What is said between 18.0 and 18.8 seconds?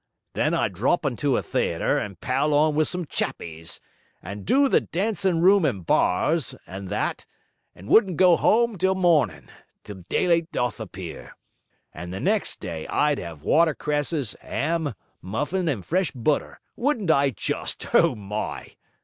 my!'